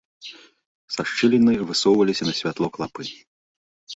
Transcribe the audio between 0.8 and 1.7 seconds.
Са шчыліны